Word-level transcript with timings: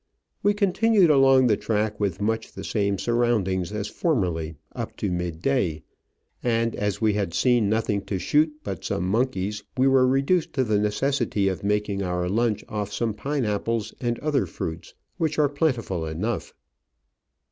We 0.41 0.55
continued 0.55 1.11
along 1.11 1.45
the 1.45 1.55
track 1.55 1.99
with 1.99 2.19
much 2.19 2.53
the 2.53 2.63
same 2.63 2.97
surroundings 2.97 3.71
as 3.71 3.87
formerly 3.87 4.55
up 4.73 4.97
to 4.97 5.11
mid 5.11 5.43
day, 5.43 5.83
and 6.41 6.75
as 6.75 7.01
we 7.01 7.13
had 7.13 7.35
seen 7.35 7.69
nothing 7.69 8.01
to 8.05 8.17
shoot 8.17 8.51
but 8.63 8.83
some 8.83 9.07
monkeys, 9.07 9.63
we 9.77 9.87
were 9.87 10.07
re 10.07 10.23
duced 10.23 10.53
to 10.53 10.63
the 10.63 10.79
necessity 10.79 11.47
of 11.49 11.63
making 11.63 12.01
our 12.01 12.27
lunch 12.27 12.63
off 12.67 12.91
some 12.91 13.13
pine 13.13 13.45
apples 13.45 13.93
and 14.01 14.17
other 14.21 14.47
fruits, 14.47 14.95
which 15.17 15.37
are 15.37 15.47
plentiful 15.47 15.99
Digitized 15.99 16.01
by 16.01 16.05
VjOOQIC 16.05 16.09
72 16.09 16.17
Travels 16.17 16.17
and 16.17 16.17
Adventures 16.17 16.51
enough. 16.51 16.53